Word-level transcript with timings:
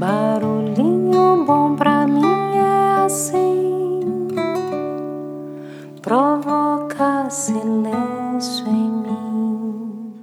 Barulhinho 0.00 1.44
bom 1.44 1.76
pra 1.76 2.06
mim 2.06 2.24
é 2.24 3.04
assim, 3.04 4.00
provoca 6.00 7.28
silêncio 7.28 8.66
em 8.66 8.90
mim. 9.02 10.14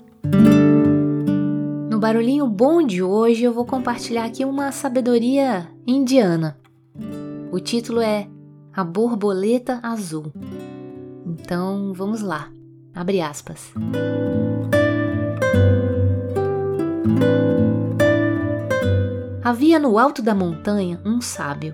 No 1.91 1.99
barulhinho 1.99 2.47
bom 2.47 2.81
de 2.81 3.03
hoje 3.03 3.43
eu 3.43 3.53
vou 3.53 3.65
compartilhar 3.65 4.25
aqui 4.25 4.43
uma 4.43 4.71
sabedoria 4.71 5.67
indiana. 5.85 6.57
O 7.51 7.59
título 7.59 8.01
é 8.01 8.27
A 8.73 8.83
Borboleta 8.83 9.79
Azul. 9.83 10.33
Então 11.23 11.93
vamos 11.93 12.23
lá. 12.23 12.49
Abre 12.95 13.21
aspas. 13.21 13.71
Havia 19.47 19.79
no 19.79 19.97
alto 19.97 20.21
da 20.21 20.35
montanha 20.35 20.99
um 21.05 21.21
sábio. 21.21 21.73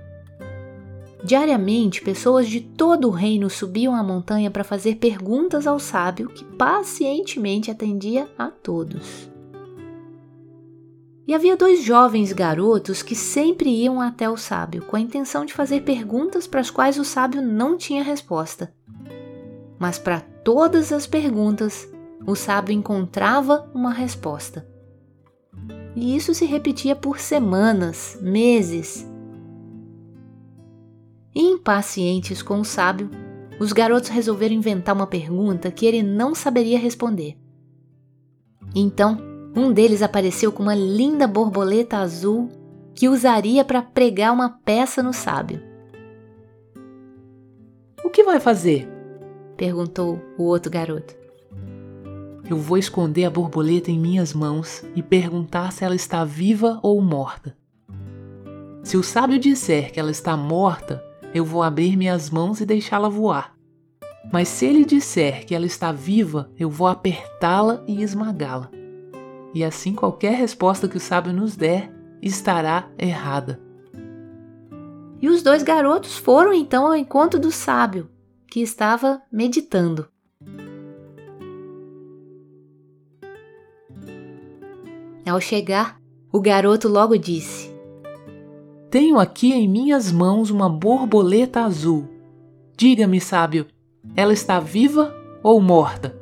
Diariamente, 1.24 2.04
pessoas 2.04 2.48
de 2.48 2.62
todo 2.62 3.08
o 3.08 3.12
reino 3.12 3.50
subiam 3.50 3.96
a 3.96 4.04
montanha 4.04 4.52
para 4.52 4.64
fazer 4.64 4.98
perguntas 4.98 5.66
ao 5.66 5.80
sábio, 5.80 6.30
que 6.30 6.46
pacientemente 6.46 7.72
atendia 7.72 8.30
a 8.38 8.48
todos. 8.50 9.28
E 11.26 11.34
havia 11.34 11.58
dois 11.58 11.84
jovens 11.84 12.32
garotos 12.32 13.02
que 13.02 13.16
sempre 13.16 13.72
iam 13.72 14.00
até 14.00 14.30
o 14.30 14.38
sábio 14.38 14.86
com 14.86 14.96
a 14.96 15.00
intenção 15.00 15.44
de 15.44 15.52
fazer 15.52 15.82
perguntas 15.82 16.46
para 16.46 16.62
as 16.62 16.70
quais 16.70 17.00
o 17.00 17.04
sábio 17.04 17.42
não 17.42 17.76
tinha 17.76 18.04
resposta. 18.04 18.72
Mas 19.80 19.98
para 19.98 20.20
todas 20.22 20.94
as 20.94 21.08
perguntas, 21.08 21.92
o 22.24 22.36
sábio 22.36 22.72
encontrava 22.72 23.68
uma 23.74 23.92
resposta. 23.92 24.72
E 25.96 26.16
isso 26.16 26.34
se 26.34 26.46
repetia 26.46 26.96
por 26.96 27.20
semanas, 27.20 28.18
meses. 28.22 29.08
Impacientes 31.36 32.42
com 32.42 32.60
o 32.60 32.66
sábio, 32.66 33.10
os 33.60 33.72
garotos 33.72 34.10
resolveram 34.10 34.56
inventar 34.56 34.96
uma 34.96 35.08
pergunta 35.08 35.72
que 35.72 35.86
ele 35.86 36.02
não 36.02 36.34
saberia 36.34 36.80
responder. 36.80 37.38
Então, 38.76 39.18
um 39.56 39.72
deles 39.72 40.02
apareceu 40.02 40.52
com 40.52 40.64
uma 40.64 40.76
linda 40.76 41.28
borboleta 41.28 41.98
azul 41.98 42.50
que 42.96 43.08
usaria 43.08 43.64
para 43.64 43.82
pregar 43.82 44.34
uma 44.34 44.50
peça 44.50 45.04
no 45.04 45.14
sábio. 45.14 45.62
O 48.04 48.10
que 48.10 48.24
vai 48.24 48.40
fazer? 48.40 48.88
perguntou 49.56 50.20
o 50.38 50.44
outro 50.44 50.72
garoto. 50.72 51.23
Eu 52.54 52.60
vou 52.60 52.78
esconder 52.78 53.26
a 53.26 53.32
borboleta 53.32 53.90
em 53.90 54.00
minhas 54.00 54.32
mãos 54.32 54.86
e 54.96 55.02
perguntar 55.02 55.72
se 55.72 55.84
ela 55.84 55.96
está 55.96 56.24
viva 56.24 56.80
ou 56.84 57.02
morta. 57.02 57.58
Se 58.84 58.96
o 58.96 59.02
sábio 59.02 59.40
disser 59.40 59.92
que 59.92 60.00
ela 60.00 60.12
está 60.12 60.38
morta, 60.38 61.04
eu 61.34 61.44
vou 61.44 61.64
abrir 61.64 61.98
minhas 61.98 62.30
mãos 62.30 62.62
e 62.62 62.66
deixá-la 62.68 63.10
voar. 63.10 63.56
Mas 64.32 64.50
se 64.50 64.68
ele 64.68 64.86
disser 64.86 65.48
que 65.48 65.56
ela 65.56 65.66
está 65.66 65.92
viva, 65.92 66.52
eu 66.56 66.70
vou 66.70 66.86
apertá-la 66.86 67.84
e 67.88 68.04
esmagá-la. 68.04 68.70
E 69.52 69.64
assim 69.64 69.96
qualquer 69.96 70.36
resposta 70.36 70.88
que 70.88 70.98
o 70.98 71.02
sábio 71.02 71.34
nos 71.34 71.56
der 71.56 71.92
estará 72.22 72.88
errada. 73.00 73.60
E 75.20 75.28
os 75.28 75.42
dois 75.42 75.64
garotos 75.64 76.18
foram 76.18 76.54
então 76.54 76.86
ao 76.86 76.96
encontro 76.96 77.40
do 77.40 77.52
sábio, 77.52 78.12
que 78.46 78.62
estava 78.62 79.24
meditando. 79.32 80.13
Ao 85.26 85.40
chegar, 85.40 85.98
o 86.32 86.42
garoto 86.42 86.88
logo 86.88 87.18
disse: 87.18 87.74
Tenho 88.90 89.18
aqui 89.18 89.54
em 89.54 89.68
minhas 89.68 90.12
mãos 90.12 90.50
uma 90.50 90.70
borboleta 90.70 91.62
azul. 91.62 92.10
Diga-me, 92.76 93.22
sábio, 93.22 93.66
ela 94.16 94.34
está 94.34 94.60
viva 94.60 95.16
ou 95.42 95.62
morta? 95.62 96.18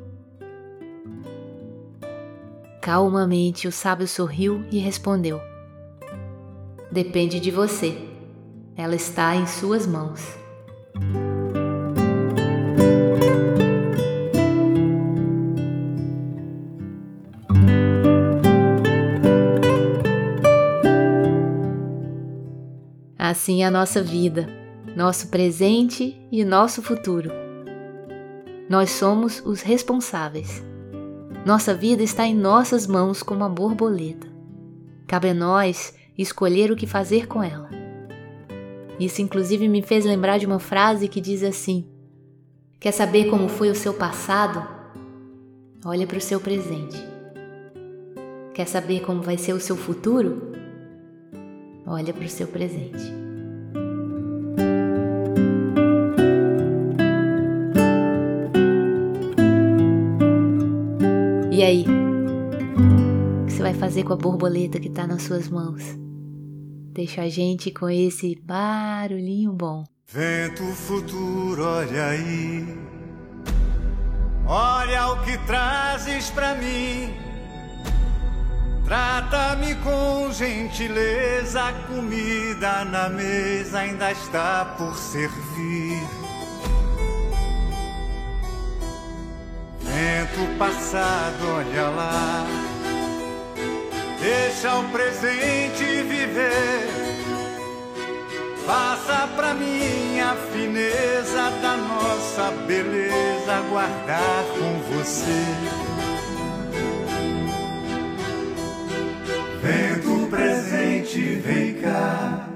Calmamente 2.80 3.66
o 3.66 3.72
sábio 3.72 4.06
sorriu 4.06 4.64
e 4.70 4.78
respondeu: 4.78 5.40
Depende 6.90 7.40
de 7.40 7.50
você. 7.50 7.96
Ela 8.76 8.94
está 8.94 9.34
em 9.34 9.46
suas 9.46 9.86
mãos. 9.86 10.41
Assim 23.32 23.62
é 23.62 23.66
a 23.66 23.70
nossa 23.70 24.02
vida, 24.02 24.46
nosso 24.94 25.28
presente 25.28 26.20
e 26.30 26.44
nosso 26.44 26.82
futuro. 26.82 27.30
Nós 28.68 28.90
somos 28.90 29.40
os 29.46 29.62
responsáveis. 29.62 30.62
Nossa 31.46 31.72
vida 31.72 32.02
está 32.02 32.26
em 32.26 32.34
nossas 32.34 32.86
mãos 32.86 33.22
como 33.22 33.42
a 33.42 33.48
borboleta. 33.48 34.26
Cabe 35.06 35.30
a 35.30 35.34
nós 35.34 35.94
escolher 36.16 36.70
o 36.70 36.76
que 36.76 36.86
fazer 36.86 37.26
com 37.26 37.42
ela. 37.42 37.70
Isso, 39.00 39.22
inclusive, 39.22 39.66
me 39.66 39.80
fez 39.80 40.04
lembrar 40.04 40.36
de 40.36 40.44
uma 40.44 40.58
frase 40.58 41.08
que 41.08 41.18
diz 41.18 41.42
assim: 41.42 41.86
Quer 42.78 42.92
saber 42.92 43.30
como 43.30 43.48
foi 43.48 43.70
o 43.70 43.74
seu 43.74 43.94
passado? 43.94 44.62
Olha 45.86 46.06
para 46.06 46.18
o 46.18 46.20
seu 46.20 46.38
presente. 46.38 47.02
Quer 48.52 48.66
saber 48.66 49.00
como 49.00 49.22
vai 49.22 49.38
ser 49.38 49.54
o 49.54 49.60
seu 49.60 49.74
futuro? 49.74 50.52
Olha 51.86 52.12
para 52.12 52.26
o 52.26 52.28
seu 52.28 52.46
presente. 52.46 53.21
E 61.62 61.64
aí? 61.64 61.84
O 63.40 63.46
que 63.46 63.52
você 63.52 63.62
vai 63.62 63.72
fazer 63.72 64.02
com 64.02 64.12
a 64.12 64.16
borboleta 64.16 64.80
que 64.80 64.88
está 64.88 65.06
nas 65.06 65.22
suas 65.22 65.48
mãos? 65.48 65.80
Deixa 66.92 67.22
a 67.22 67.28
gente 67.28 67.70
com 67.70 67.88
esse 67.88 68.34
barulhinho 68.34 69.52
bom. 69.52 69.84
Vento 70.08 70.64
futuro, 70.64 71.64
olha 71.64 72.06
aí. 72.06 72.66
Olha 74.44 75.12
o 75.12 75.22
que 75.22 75.38
trazes 75.46 76.30
pra 76.30 76.56
mim. 76.56 77.14
Trata-me 78.84 79.76
com 79.76 80.32
gentileza, 80.32 81.62
a 81.62 81.72
comida 81.86 82.84
na 82.86 83.08
mesa 83.08 83.78
ainda 83.78 84.10
está 84.10 84.64
por 84.76 84.96
servir. 84.96 86.31
Passado, 90.62 91.44
olha 91.56 91.88
lá. 91.88 92.46
Deixa 94.20 94.78
o 94.78 94.88
presente 94.90 95.84
viver. 96.04 96.86
Passa 98.64 99.26
pra 99.34 99.54
mim 99.54 100.20
a 100.20 100.36
fineza 100.52 101.50
da 101.60 101.76
nossa 101.76 102.52
beleza 102.64 103.60
guardar 103.70 104.44
com 104.56 104.94
você. 104.94 105.42
Vento 109.60 110.28
presente, 110.28 111.40
vem 111.40 111.74
cá. 111.74 112.46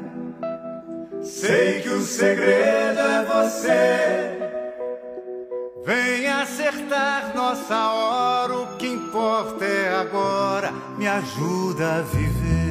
Sei 1.25 1.81
que 1.81 1.89
o 1.89 2.01
segredo 2.03 3.01
é 3.01 3.25
você. 3.25 4.36
Nossa 7.57 7.91
hora, 7.91 8.59
o 8.59 8.67
que 8.77 8.87
importa 8.87 9.65
é 9.65 9.95
agora, 9.95 10.73
me 10.99 11.07
ajuda 11.07 11.97
a 11.99 12.03
viver. 12.03 12.66